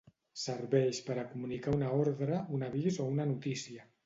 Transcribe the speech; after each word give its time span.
Serveix 0.43 1.01
per 1.09 1.17
a 1.19 1.25
comunicar 1.33 1.75
una 1.75 1.91
ordre, 1.99 2.41
un 2.59 2.67
avís 2.71 2.99
o 3.05 3.07
una 3.13 3.29
notícia. 3.35 3.89